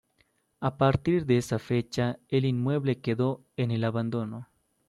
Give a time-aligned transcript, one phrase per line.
[0.61, 4.47] A partir de esa fecha, el inmueble quedó en el abandono.